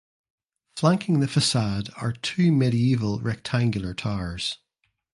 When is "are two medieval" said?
1.97-3.19